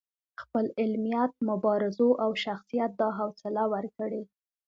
خپل 0.41 0.65
علمیت، 0.81 1.31
مبارزو 1.49 2.09
او 2.23 2.31
شخصیت 2.45 2.91
دا 3.01 3.09
حوصله 3.19 3.63
ورکړې. 3.73 4.21